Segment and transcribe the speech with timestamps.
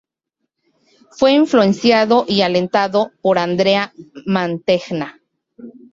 [1.11, 3.93] Fue influenciado y alentado por Andrea
[4.25, 5.19] Mantegna.